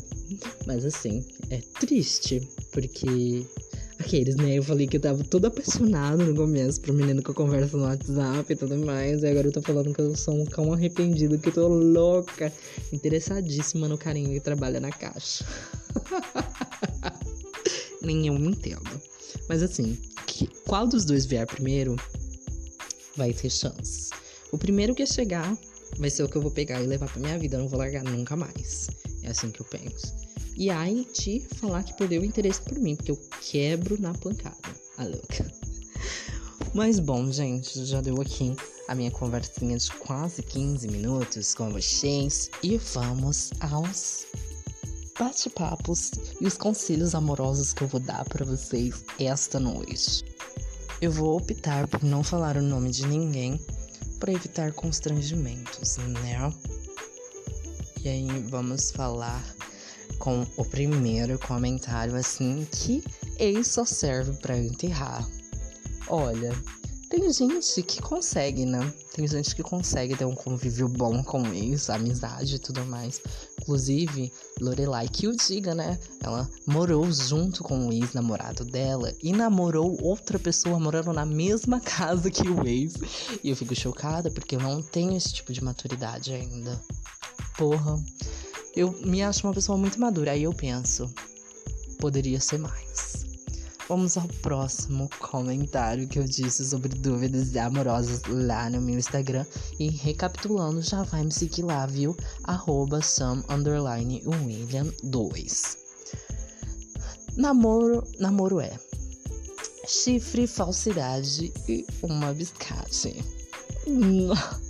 Mas 0.66 0.84
assim, 0.86 1.24
é 1.50 1.58
triste, 1.80 2.48
porque 2.72 3.46
aqueles, 4.00 4.36
né? 4.36 4.58
Eu 4.58 4.64
falei 4.64 4.88
que 4.88 4.98
eu 4.98 5.02
tava 5.02 5.24
todo 5.24 5.46
apaixonado 5.46 6.26
no 6.26 6.36
começo 6.36 6.80
pro 6.82 6.94
menino 6.94 7.22
que 7.22 7.30
eu 7.30 7.36
converso 7.36 7.78
no 7.78 7.84
WhatsApp 7.84 8.52
e 8.52 8.56
tudo 8.56 8.78
mais. 8.78 9.22
E 9.22 9.28
agora 9.28 9.48
eu 9.48 9.52
tô 9.52 9.62
falando 9.62 9.94
que 9.94 10.02
eu 10.02 10.16
sou 10.16 10.34
um 10.34 10.46
cão 10.46 10.74
arrependido, 10.74 11.38
que 11.38 11.50
eu 11.50 11.54
tô 11.54 11.68
louca, 11.68 12.52
interessadíssima 12.92 13.88
no 13.88 13.98
carinho 13.98 14.30
que 14.30 14.40
trabalha 14.40 14.80
na 14.80 14.92
caixa. 14.92 15.46
Nem 18.02 18.28
eu 18.28 18.34
me 18.34 18.48
entendo. 18.48 19.02
Mas 19.48 19.62
assim, 19.62 19.98
que, 20.26 20.48
qual 20.66 20.88
dos 20.88 21.04
dois 21.06 21.26
vier 21.26 21.46
primeiro 21.46 21.96
vai 23.18 23.34
ter 23.34 23.50
chance. 23.50 24.10
O 24.52 24.58
primeiro 24.58 24.96
que 24.96 25.06
chegar 25.06 25.56
vai 25.98 26.10
ser 26.10 26.24
o 26.24 26.30
que 26.30 26.38
eu 26.38 26.42
vou 26.42 26.52
pegar 26.52 26.82
e 26.82 26.88
levar 26.88 27.12
pra 27.12 27.22
minha 27.22 27.38
vida. 27.38 27.58
Eu 27.58 27.62
não 27.62 27.68
vou 27.68 27.80
largar 27.80 28.04
nunca 28.04 28.36
mais. 28.36 28.88
É 29.24 29.30
assim 29.30 29.52
que 29.52 29.62
eu 29.62 29.66
penso. 29.66 30.19
E 30.60 30.70
aí 30.70 31.06
te 31.06 31.40
falar 31.56 31.84
que 31.84 31.94
perdeu 31.94 32.22
o 32.22 32.26
interesse 32.26 32.62
por 32.62 32.78
mim, 32.78 32.94
porque 32.94 33.12
eu 33.12 33.20
quebro 33.40 33.96
na 33.98 34.14
pancada. 34.14 34.58
A 34.98 35.06
louca. 35.06 35.50
Mas 36.76 37.00
bom, 37.00 37.32
gente, 37.32 37.86
já 37.86 38.02
deu 38.02 38.22
aqui 38.22 38.54
a 38.90 38.94
minha 38.94 39.10
conversinha 39.10 39.78
de 39.78 39.90
quase 39.94 40.44
15 40.44 40.86
minutos 40.90 41.54
com 41.54 41.70
vocês. 41.70 42.50
E 42.62 42.76
vamos 42.76 43.52
aos 43.62 44.26
bate-papos 45.18 46.12
e 46.42 46.46
os 46.46 46.58
conselhos 46.58 47.16
amorosos 47.16 47.72
que 47.72 47.86
eu 47.86 47.88
vou 47.88 48.02
dar 48.02 48.26
para 48.26 48.44
vocês 48.44 49.06
esta 49.18 49.62
noite. 49.62 50.26
Eu 51.02 51.14
vou 51.14 51.38
optar 51.38 51.88
por 51.88 52.04
não 52.04 52.22
falar 52.22 52.58
o 52.58 52.62
nome 52.62 52.92
de 52.92 53.08
ninguém 53.08 53.58
para 54.20 54.34
evitar 54.34 54.74
constrangimentos, 54.74 55.96
né? 55.96 56.54
E 58.04 58.10
aí 58.10 58.28
vamos 58.50 58.92
falar 58.92 59.56
com 60.20 60.46
o 60.58 60.66
primeiro 60.66 61.40
comentário 61.40 62.16
assim 62.16 62.68
que 62.70 63.04
ex 63.40 63.68
só 63.68 63.86
serve 63.86 64.34
para 64.34 64.58
enterrar. 64.58 65.28
Olha, 66.08 66.52
tem 67.10 67.32
gente 67.34 67.82
que 67.82 68.02
consegue, 68.02 68.66
né? 68.66 68.94
Tem 69.14 69.28
gente 69.28 69.56
que 69.56 69.64
consegue 69.64 70.16
ter 70.16 70.26
um 70.26 70.36
convívio 70.36 70.88
bom 70.88 71.24
com 71.24 71.44
ex, 71.48 71.90
amizade 71.90 72.56
e 72.56 72.60
tudo 72.60 72.86
mais. 72.86 73.20
Inclusive, 73.62 74.32
Lorelai 74.62 75.08
que 75.08 75.28
o 75.28 75.36
diga, 75.36 75.74
né? 75.74 75.98
Ela 76.22 76.48
morou 76.68 77.12
junto 77.12 77.64
com 77.64 77.88
o 77.88 77.92
ex-namorado 77.94 78.64
dela 78.64 79.12
e 79.24 79.34
namorou 79.34 79.98
outra 80.04 80.38
pessoa 80.38 80.80
morando 80.80 81.12
na 81.12 81.26
mesma 81.26 81.80
casa 81.82 82.30
que 82.30 82.48
o 82.48 82.68
ex. 82.68 82.94
E 83.44 83.50
eu 83.50 83.56
fico 83.56 83.74
chocada 83.74 84.30
porque 84.30 84.56
eu 84.56 84.60
não 84.60 84.82
tenho 84.82 85.18
esse 85.18 85.34
tipo 85.34 85.52
de 85.52 85.64
maturidade 85.64 86.32
ainda. 86.32 86.80
Porra 87.58 88.00
eu 88.76 88.92
me 89.02 89.22
acho 89.22 89.46
uma 89.46 89.54
pessoa 89.54 89.78
muito 89.78 90.00
madura. 90.00 90.32
Aí 90.32 90.44
eu 90.44 90.54
penso, 90.54 91.14
poderia 92.00 92.40
ser 92.40 92.60
mais. 92.60 93.26
vamos 93.88 94.18
ao 94.18 94.28
próximo 94.42 95.10
comentário 95.20 96.08
que 96.08 96.20
eu 96.20 96.24
disse 96.24 96.64
sobre 96.64 96.90
dúvidas 96.90 97.56
amorosas 97.56 98.22
lá 98.28 98.70
no 98.70 98.82
meu 98.82 98.98
Instagram. 98.98 99.46
E 99.80 99.90
recapitulando, 99.90 100.82
já 100.82 101.04
vai 101.04 101.24
me 101.24 101.32
seguir 101.32 101.64
lá, 101.64 101.86
viu? 101.86 102.16
Arroba 102.44 103.02
Sam 103.02 103.44
William 104.26 104.94
2. 105.04 105.78
Namoro, 107.36 108.04
namoro 108.20 108.60
é 108.60 108.78
chifre, 109.90 110.46
falsidade 110.46 111.52
e 111.68 111.86
uma 112.04 112.34
biscate. 112.34 113.26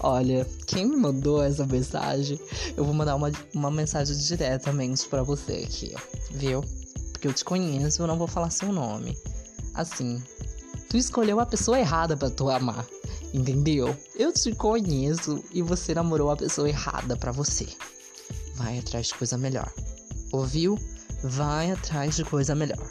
Olha, 0.00 0.46
quem 0.66 0.86
me 0.86 0.96
mandou 0.96 1.42
essa 1.42 1.66
mensagem, 1.66 2.40
eu 2.76 2.84
vou 2.84 2.94
mandar 2.94 3.14
uma, 3.16 3.30
uma 3.54 3.70
mensagem 3.70 4.16
diretamente 4.16 5.06
para 5.08 5.22
você 5.22 5.64
aqui, 5.66 5.94
viu? 6.30 6.64
Porque 7.12 7.28
eu 7.28 7.32
te 7.32 7.44
conheço, 7.44 8.02
eu 8.02 8.06
não 8.06 8.18
vou 8.18 8.26
falar 8.26 8.50
seu 8.50 8.72
nome. 8.72 9.16
Assim, 9.74 10.22
tu 10.88 10.96
escolheu 10.96 11.40
a 11.40 11.46
pessoa 11.46 11.78
errada 11.78 12.16
para 12.16 12.30
tu 12.30 12.48
amar, 12.50 12.86
entendeu? 13.32 13.96
Eu 14.14 14.32
te 14.32 14.54
conheço 14.54 15.42
e 15.52 15.62
você 15.62 15.94
namorou 15.94 16.30
a 16.30 16.36
pessoa 16.36 16.68
errada 16.68 17.16
para 17.16 17.32
você. 17.32 17.66
Vai 18.54 18.78
atrás 18.78 19.08
de 19.08 19.14
coisa 19.14 19.36
melhor. 19.36 19.72
Ouviu? 20.32 20.78
Vai 21.22 21.70
atrás 21.70 22.16
de 22.16 22.24
coisa 22.24 22.54
melhor. 22.54 22.90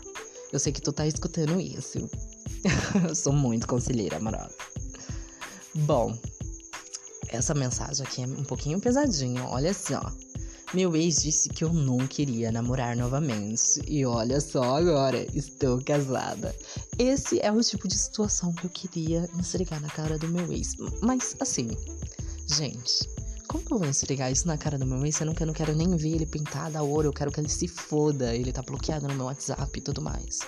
Eu 0.51 0.59
sei 0.59 0.71
que 0.71 0.81
tu 0.81 0.91
tá 0.91 1.05
escutando 1.07 1.59
isso. 1.59 2.09
eu 3.07 3.15
sou 3.15 3.33
muito 3.33 3.67
conselheira 3.67 4.17
amorosa. 4.17 4.55
Bom, 5.73 6.17
essa 7.29 7.53
mensagem 7.53 8.05
aqui 8.05 8.23
é 8.23 8.25
um 8.25 8.43
pouquinho 8.43 8.79
pesadinha, 8.79 9.43
olha 9.45 9.73
só. 9.73 10.11
Meu 10.73 10.95
ex 10.95 11.21
disse 11.21 11.47
que 11.47 11.63
eu 11.63 11.71
não 11.71 11.99
queria 12.07 12.51
namorar 12.51 12.97
novamente. 12.97 13.81
E 13.87 14.05
olha 14.05 14.41
só 14.41 14.77
agora, 14.77 15.25
estou 15.33 15.81
casada. 15.81 16.53
Esse 16.97 17.39
é 17.39 17.51
o 17.51 17.61
tipo 17.61 17.87
de 17.87 17.97
situação 17.97 18.51
que 18.51 18.65
eu 18.65 18.69
queria 18.69 19.29
esfregar 19.39 19.79
na 19.79 19.87
cara 19.89 20.17
do 20.17 20.27
meu 20.27 20.51
ex. 20.51 20.75
Mas 21.01 21.35
assim, 21.39 21.69
gente, 22.47 23.07
como 23.47 23.63
que 23.63 23.71
eu 23.71 23.79
vou 23.79 23.87
esfregar 23.87 24.31
isso 24.31 24.47
na 24.47 24.57
cara 24.57 24.77
do 24.77 24.85
meu 24.85 25.05
ex? 25.05 25.19
Eu 25.21 25.27
não, 25.27 25.35
eu 25.39 25.47
não 25.47 25.53
quero 25.53 25.75
nem 25.75 25.95
ver 25.95 26.15
ele 26.15 26.25
pintado 26.25 26.77
a 26.77 26.81
ouro, 26.81 27.07
eu 27.07 27.13
quero 27.13 27.31
que 27.31 27.39
ele 27.39 27.47
se 27.47 27.67
foda. 27.67 28.35
Ele 28.35 28.51
tá 28.51 28.61
bloqueado 28.61 29.07
no 29.07 29.13
meu 29.13 29.27
WhatsApp 29.27 29.71
e 29.77 29.81
tudo 29.81 30.01
mais. 30.01 30.39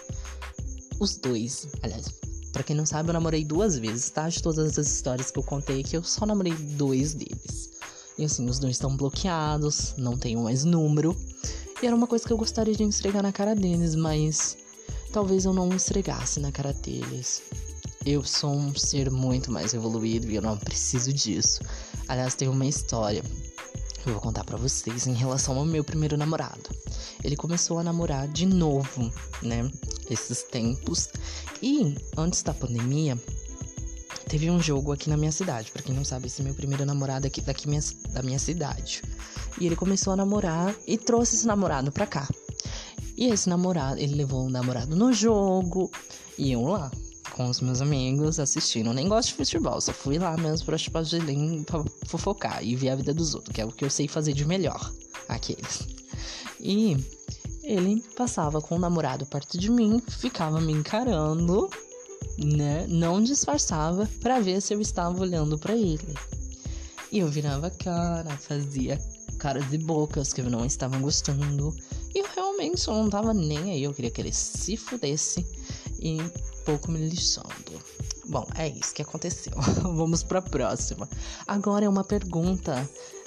Os 0.99 1.15
dois, 1.15 1.67
aliás, 1.83 2.11
Pra 2.57 2.63
quem 2.63 2.75
não 2.75 2.87
sabe, 2.87 3.09
eu 3.09 3.13
namorei 3.13 3.45
duas 3.45 3.77
vezes, 3.77 4.09
tá? 4.09 4.27
De 4.27 4.41
todas 4.41 4.79
as 4.79 4.87
histórias 4.87 5.29
que 5.29 5.37
eu 5.37 5.43
contei 5.43 5.81
aqui, 5.81 5.95
eu 5.95 6.03
só 6.03 6.25
namorei 6.25 6.53
dois 6.53 7.13
deles. 7.13 7.69
E 8.17 8.25
assim, 8.25 8.49
os 8.49 8.57
dois 8.57 8.77
estão 8.77 8.97
bloqueados, 8.97 9.93
não 9.95 10.17
tenho 10.17 10.41
mais 10.41 10.63
número. 10.63 11.15
E 11.79 11.85
era 11.85 11.95
uma 11.95 12.07
coisa 12.07 12.25
que 12.25 12.33
eu 12.33 12.37
gostaria 12.37 12.73
de 12.73 12.81
esfregar 12.81 13.21
na 13.21 13.31
cara 13.31 13.53
deles, 13.53 13.93
mas 13.93 14.57
talvez 15.13 15.45
eu 15.45 15.53
não 15.53 15.69
esfregasse 15.69 16.39
na 16.39 16.51
cara 16.51 16.73
deles. 16.73 17.43
Eu 18.03 18.23
sou 18.23 18.55
um 18.55 18.73
ser 18.73 19.11
muito 19.11 19.51
mais 19.51 19.75
evoluído 19.75 20.31
e 20.31 20.35
eu 20.35 20.41
não 20.41 20.57
preciso 20.57 21.13
disso. 21.13 21.61
Aliás, 22.07 22.33
tem 22.33 22.47
uma 22.47 22.65
história 22.65 23.21
eu 24.09 24.13
vou 24.13 24.21
contar 24.21 24.43
para 24.43 24.57
vocês 24.57 25.05
em 25.05 25.13
relação 25.13 25.57
ao 25.57 25.65
meu 25.65 25.83
primeiro 25.83 26.15
namorado. 26.15 26.69
Ele 27.23 27.35
começou 27.35 27.77
a 27.77 27.83
namorar 27.83 28.27
de 28.27 28.45
novo, 28.45 29.11
né? 29.41 29.69
Esses 30.09 30.43
tempos. 30.43 31.09
E 31.61 31.95
antes 32.15 32.41
da 32.41 32.53
pandemia, 32.53 33.17
teve 34.29 34.49
um 34.49 34.61
jogo 34.61 34.93
aqui 34.93 35.09
na 35.09 35.17
minha 35.17 35.31
cidade. 35.31 35.71
Para 35.71 35.81
quem 35.81 35.93
não 35.93 36.05
sabe, 36.05 36.27
esse 36.27 36.41
é 36.41 36.43
meu 36.45 36.53
primeiro 36.53 36.85
namorado 36.85 37.27
aqui 37.27 37.41
daqui 37.41 37.67
minha, 37.67 37.81
da 38.11 38.21
minha 38.21 38.39
cidade. 38.39 39.01
E 39.59 39.65
ele 39.65 39.75
começou 39.75 40.13
a 40.13 40.15
namorar 40.15 40.73
e 40.85 40.97
trouxe 40.97 41.35
esse 41.35 41.47
namorado 41.47 41.91
pra 41.91 42.07
cá. 42.07 42.27
E 43.17 43.25
esse 43.25 43.49
namorado, 43.49 43.99
ele 43.99 44.15
levou 44.15 44.45
o 44.45 44.49
namorado 44.49 44.95
no 44.95 45.11
jogo. 45.11 45.91
E 46.37 46.51
eu 46.51 46.61
lá, 46.61 46.91
com 47.37 47.47
os 47.47 47.61
meus 47.61 47.81
amigos, 47.81 48.39
assistindo. 48.39 48.87
Eu 48.87 48.93
nem 48.93 49.07
gosto 49.07 49.29
de 49.29 49.35
futebol, 49.35 49.79
só 49.79 49.93
fui 49.93 50.17
lá 50.17 50.35
mesmo 50.35 50.65
pra 50.65 50.77
chupar 50.77 51.05
gelinho, 51.05 51.63
pra 51.63 51.83
fofocar 52.07 52.63
e 52.63 52.75
ver 52.75 52.89
a 52.89 52.95
vida 52.95 53.13
dos 53.13 53.35
outros, 53.35 53.53
que 53.53 53.61
é 53.61 53.65
o 53.65 53.71
que 53.71 53.85
eu 53.85 53.91
sei 53.91 54.07
fazer 54.07 54.33
de 54.33 54.43
melhor. 54.43 54.91
Aqueles. 55.29 55.87
E 56.59 56.97
ele 57.61 58.03
passava 58.15 58.59
com 58.59 58.75
o 58.75 58.79
namorado 58.79 59.23
perto 59.27 59.55
de 59.55 59.69
mim, 59.69 60.01
ficava 60.07 60.59
me 60.59 60.73
encarando, 60.73 61.69
né? 62.39 62.87
Não 62.89 63.21
disfarçava 63.21 64.09
para 64.19 64.39
ver 64.39 64.59
se 64.59 64.73
eu 64.73 64.81
estava 64.81 65.21
olhando 65.21 65.59
para 65.59 65.75
ele. 65.75 66.15
E 67.11 67.19
eu 67.19 67.27
virava 67.27 67.67
a 67.67 67.71
cara, 67.71 68.35
fazia 68.35 68.99
caras 69.37 69.71
e 69.71 69.77
bocas 69.77 70.33
que 70.33 70.41
não 70.41 70.65
estava 70.65 70.97
gostando. 70.97 71.75
E 72.15 72.19
eu 72.19 72.25
realmente 72.35 72.87
não 72.87 73.07
tava 73.11 73.31
nem 73.31 73.73
aí, 73.73 73.83
eu 73.83 73.93
queria 73.93 74.09
que 74.09 74.21
ele 74.21 74.33
se 74.33 74.75
fudesse 74.75 75.45
e 75.99 76.17
pouco 76.67 76.91
me 76.91 76.99
lixando. 76.99 77.81
Bom, 78.25 78.45
é 78.57 78.67
isso 78.67 78.93
que 78.93 79.01
aconteceu. 79.01 79.53
Vamos 79.81 80.21
para 80.21 80.39
a 80.39 80.41
próxima. 80.41 81.07
Agora 81.47 81.85
é 81.85 81.89
uma 81.89 82.03
pergunta, 82.03 82.75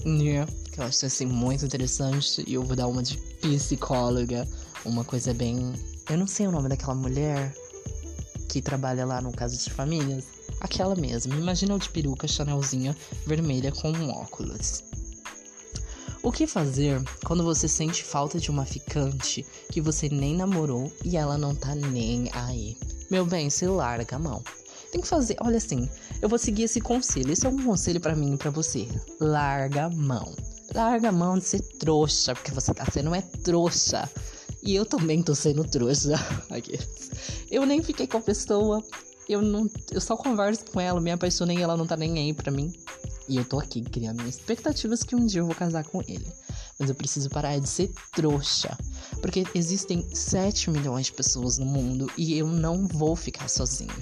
né, 0.04 0.44
que 0.70 0.78
eu 0.78 0.84
acho 0.84 1.06
assim 1.06 1.24
muito 1.24 1.64
interessante 1.64 2.44
e 2.46 2.52
eu 2.52 2.62
vou 2.62 2.76
dar 2.76 2.86
uma 2.86 3.02
de 3.02 3.16
psicóloga, 3.16 4.46
uma 4.84 5.04
coisa 5.04 5.32
bem, 5.32 5.72
eu 6.10 6.18
não 6.18 6.26
sei 6.26 6.46
o 6.46 6.52
nome 6.52 6.68
daquela 6.68 6.94
mulher 6.94 7.54
que 8.46 8.60
trabalha 8.60 9.06
lá 9.06 9.22
no 9.22 9.32
caso 9.32 9.56
de 9.56 9.70
famílias, 9.70 10.26
aquela 10.60 10.94
mesma. 10.94 11.34
Imagina 11.34 11.72
eu 11.72 11.78
de 11.78 11.88
peruca 11.88 12.28
chanelzinha 12.28 12.94
vermelha 13.26 13.72
com 13.72 13.90
um 13.90 14.10
óculos. 14.10 14.84
O 16.22 16.30
que 16.30 16.46
fazer 16.46 17.02
quando 17.24 17.42
você 17.42 17.66
sente 17.66 18.04
falta 18.04 18.38
de 18.38 18.50
uma 18.50 18.66
ficante 18.66 19.46
que 19.72 19.80
você 19.80 20.10
nem 20.10 20.36
namorou 20.36 20.92
e 21.02 21.16
ela 21.16 21.38
não 21.38 21.54
tá 21.54 21.74
nem 21.74 22.28
aí? 22.34 22.76
Meu 23.10 23.26
bem, 23.26 23.50
se 23.50 23.66
larga 23.66 24.14
a 24.14 24.18
mão. 24.18 24.40
Tem 24.92 25.00
que 25.00 25.08
fazer, 25.08 25.36
olha 25.40 25.56
assim, 25.56 25.88
eu 26.22 26.28
vou 26.28 26.38
seguir 26.38 26.64
esse 26.64 26.80
conselho. 26.80 27.32
Esse 27.32 27.44
é 27.44 27.48
um 27.48 27.64
conselho 27.64 28.00
para 28.00 28.14
mim 28.14 28.34
e 28.34 28.36
para 28.36 28.50
você. 28.50 28.86
Larga 29.20 29.86
a 29.86 29.90
mão. 29.90 30.32
Larga 30.72 31.08
a 31.08 31.12
mão 31.12 31.36
de 31.36 31.44
ser 31.44 31.60
trouxa, 31.78 32.34
porque 32.34 32.52
você 32.52 32.72
tá 32.72 32.84
sendo 32.86 33.12
é 33.14 33.20
trouxa. 33.20 34.08
E 34.62 34.74
eu 34.74 34.86
também 34.86 35.22
tô 35.22 35.34
sendo 35.34 35.64
trouxa. 35.64 36.14
Eu 37.50 37.66
nem 37.66 37.82
fiquei 37.82 38.06
com 38.06 38.18
a 38.18 38.22
pessoa. 38.22 38.82
Eu 39.28 39.42
não, 39.42 39.68
eu 39.92 40.00
só 40.00 40.16
converso 40.16 40.64
com 40.72 40.80
ela, 40.80 41.00
me 41.00 41.10
apaixonei 41.12 41.58
e 41.58 41.62
ela 41.62 41.76
não 41.76 41.86
tá 41.86 41.96
nem 41.96 42.18
aí 42.18 42.34
para 42.34 42.50
mim. 42.50 42.72
E 43.28 43.36
eu 43.36 43.44
tô 43.44 43.60
aqui 43.60 43.80
criando 43.80 44.26
expectativas 44.26 45.04
que 45.04 45.14
um 45.14 45.24
dia 45.24 45.40
eu 45.40 45.46
vou 45.46 45.54
casar 45.54 45.84
com 45.84 46.02
ele. 46.02 46.26
Mas 46.80 46.88
eu 46.88 46.94
preciso 46.94 47.28
parar 47.28 47.60
de 47.60 47.68
ser 47.68 47.92
trouxa. 48.12 48.76
Porque 49.20 49.44
existem 49.54 50.08
7 50.14 50.70
milhões 50.70 51.06
de 51.06 51.12
pessoas 51.12 51.58
no 51.58 51.66
mundo 51.66 52.10
e 52.16 52.36
eu 52.38 52.48
não 52.48 52.88
vou 52.88 53.14
ficar 53.14 53.48
sozinho. 53.48 53.92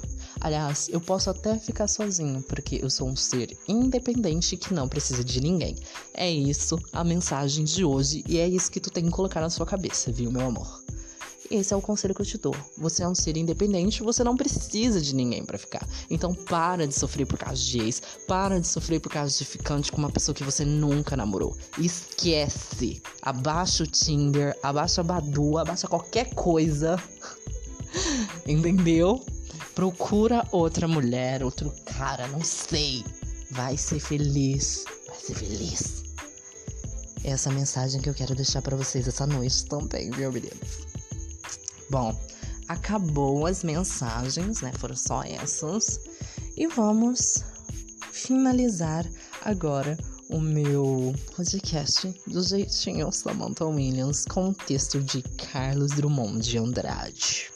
Aliás, 0.40 0.88
eu 0.88 1.00
posso 1.00 1.28
até 1.28 1.58
ficar 1.58 1.88
sozinho, 1.88 2.40
porque 2.42 2.78
eu 2.80 2.88
sou 2.88 3.08
um 3.08 3.16
ser 3.16 3.58
independente 3.66 4.56
que 4.56 4.72
não 4.72 4.88
precisa 4.88 5.24
de 5.24 5.40
ninguém. 5.40 5.74
É 6.14 6.30
isso 6.30 6.78
a 6.92 7.02
mensagem 7.02 7.64
de 7.64 7.84
hoje 7.84 8.22
e 8.28 8.38
é 8.38 8.46
isso 8.46 8.70
que 8.70 8.78
tu 8.78 8.90
tem 8.90 9.04
que 9.04 9.10
colocar 9.10 9.40
na 9.40 9.50
sua 9.50 9.66
cabeça, 9.66 10.12
viu, 10.12 10.30
meu 10.30 10.46
amor? 10.46 10.87
Esse 11.50 11.72
é 11.72 11.76
o 11.76 11.80
conselho 11.80 12.14
que 12.14 12.20
eu 12.20 12.26
te 12.26 12.36
dou. 12.36 12.54
Você 12.76 13.02
é 13.02 13.08
um 13.08 13.14
ser 13.14 13.36
independente, 13.36 14.02
você 14.02 14.22
não 14.22 14.36
precisa 14.36 15.00
de 15.00 15.14
ninguém 15.14 15.44
para 15.44 15.56
ficar. 15.56 15.86
Então 16.10 16.34
para 16.34 16.86
de 16.86 16.94
sofrer 16.94 17.26
por 17.26 17.38
causa 17.38 17.62
de 17.62 17.80
ex, 17.80 18.02
para 18.26 18.60
de 18.60 18.66
sofrer 18.66 19.00
por 19.00 19.10
causa 19.10 19.36
de 19.36 19.44
ficante 19.46 19.90
com 19.90 19.96
uma 19.96 20.10
pessoa 20.10 20.34
que 20.34 20.44
você 20.44 20.64
nunca 20.64 21.16
namorou. 21.16 21.56
Esquece. 21.78 23.00
Abaixa 23.22 23.84
o 23.84 23.86
Tinder, 23.86 24.58
abaixa 24.62 25.00
a 25.00 25.04
Badu, 25.04 25.56
abaixa 25.56 25.88
qualquer 25.88 26.34
coisa. 26.34 27.02
Entendeu? 28.46 29.24
Procura 29.74 30.46
outra 30.52 30.86
mulher, 30.86 31.42
outro 31.42 31.72
cara, 31.86 32.26
não 32.28 32.44
sei. 32.44 33.04
Vai 33.50 33.78
ser 33.78 34.00
feliz. 34.00 34.84
Vai 35.06 35.18
ser 35.18 35.34
feliz. 35.34 36.02
Essa 37.24 37.50
mensagem 37.50 38.00
que 38.00 38.08
eu 38.10 38.14
quero 38.14 38.34
deixar 38.34 38.60
para 38.60 38.76
vocês 38.76 39.08
essa 39.08 39.26
noite 39.26 39.64
também, 39.64 40.10
viu, 40.10 40.30
meninas? 40.30 40.87
Bom, 41.90 42.14
acabou 42.68 43.46
as 43.46 43.64
mensagens, 43.64 44.60
né? 44.60 44.72
Foram 44.78 44.96
só 44.96 45.22
essas. 45.22 46.00
E 46.56 46.66
vamos 46.66 47.44
finalizar 48.12 49.06
agora 49.42 49.96
o 50.28 50.40
meu 50.40 51.14
podcast 51.34 52.14
do 52.26 52.42
jeitinho 52.42 53.10
Samantha 53.10 53.64
Williams 53.64 54.26
com 54.26 54.50
o 54.50 54.54
texto 54.54 55.00
de 55.02 55.22
Carlos 55.22 55.92
Drummond 55.92 56.46
de 56.46 56.58
Andrade. 56.58 57.50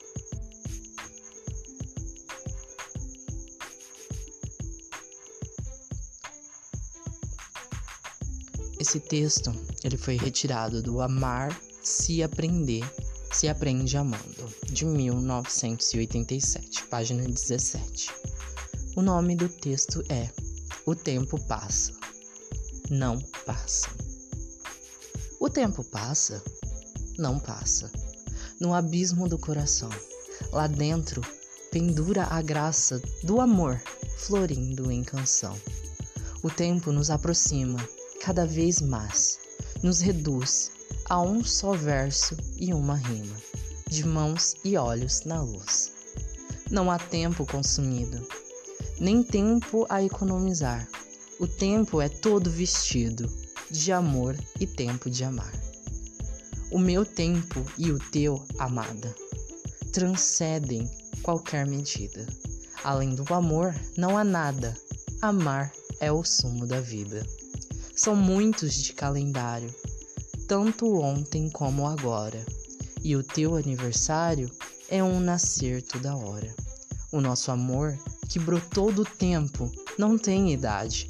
Esse 8.81 8.99
texto, 8.99 9.53
ele 9.85 9.97
foi 9.97 10.17
retirado 10.17 10.83
do 10.83 11.01
Amar 11.01 11.57
se 11.83 12.23
aprender, 12.23 12.85
se 13.33 13.49
aprende 13.49 13.97
amando, 13.97 14.53
de 14.65 14.85
1987, 14.85 16.85
página 16.85 17.25
17. 17.25 18.11
O 18.97 19.03
nome 19.03 19.35
do 19.35 19.49
texto 19.49 20.05
é 20.09 20.31
O 20.87 20.95
tempo 20.95 21.41
passa. 21.47 21.93
Não 22.91 23.19
passa. 23.47 23.89
O 25.41 25.49
tempo 25.49 25.83
passa, 25.83 26.43
não 27.19 27.39
passa. 27.39 27.91
No 28.61 28.75
abismo 28.75 29.29
do 29.29 29.39
coração, 29.39 29.91
Lá 30.51 30.67
dentro 30.67 31.23
pendura 31.71 32.25
a 32.25 32.43
graça 32.43 33.01
do 33.23 33.41
amor 33.41 33.81
florindo 34.17 34.91
em 34.91 35.03
canção. 35.03 35.57
O 36.43 36.51
tempo 36.51 36.93
nos 36.93 37.11
aproxima 37.11 37.79
cada 38.21 38.45
vez 38.45 38.81
mais, 38.81 39.39
nos 39.83 40.01
reduz 40.01 40.71
a 41.09 41.21
um 41.21 41.45
só 41.45 41.73
verso 41.73 42.37
e 42.57 42.73
uma 42.73 42.95
rima, 42.95 43.37
de 43.89 44.07
mãos 44.07 44.55
e 44.65 44.77
olhos 44.77 45.23
na 45.25 45.43
luz. 45.43 45.93
Não 46.71 46.91
há 46.91 46.99
tempo 46.99 47.47
consumido, 47.47 48.27
nem 48.99 49.23
tempo 49.23 49.87
a 49.89 50.03
economizar. 50.03 50.89
O 51.39 51.47
tempo 51.47 52.01
é 52.01 52.09
todo 52.09 52.51
vestido 52.51 53.29
de 53.71 53.91
amor 53.91 54.37
e 54.61 54.67
tempo 54.67 55.11
de 55.11 55.25
amar. 55.25 55.53
O 56.71 56.79
meu 56.79 57.05
tempo 57.05 57.65
e 57.77 57.91
o 57.91 57.99
teu, 57.99 58.43
amada, 58.59 59.15
transcendem 59.93 60.91
qualquer 61.23 61.67
medida. 61.67 62.27
Além 62.85 63.15
do 63.15 63.35
amor, 63.35 63.75
não 63.97 64.17
há 64.17 64.25
nada. 64.25 64.77
Amar 65.21 65.73
é 66.01 66.11
o 66.11 66.25
sumo 66.25 66.67
da 66.67 66.81
vida. 66.81 67.27
São 67.95 68.17
muitos 68.17 68.75
de 68.75 68.93
calendário, 68.93 69.73
tanto 70.53 71.01
ontem 71.01 71.49
como 71.49 71.87
agora. 71.87 72.45
E 73.03 73.17
o 73.17 73.23
teu 73.23 73.57
aniversário 73.57 74.51
é 74.91 75.03
um 75.03 75.19
nascer 75.19 75.81
toda 75.81 76.15
hora. 76.15 76.55
O 77.11 77.23
nosso 77.23 77.51
amor, 77.51 77.99
que 78.29 78.39
brotou 78.39 78.93
do 78.93 79.03
tempo, 79.03 79.73
não 79.99 80.19
tem 80.19 80.53
idade, 80.53 81.09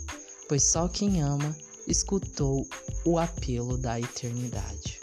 pois 0.48 0.62
só 0.62 0.86
quem 0.86 1.20
ama 1.20 1.56
escutou 1.88 2.64
o 3.04 3.18
apelo 3.18 3.76
da 3.76 3.98
eternidade. 3.98 5.00